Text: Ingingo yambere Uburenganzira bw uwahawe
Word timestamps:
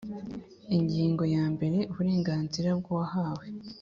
Ingingo 0.77 1.23
yambere 1.35 1.77
Uburenganzira 1.91 2.69
bw 2.79 2.85
uwahawe 2.93 3.45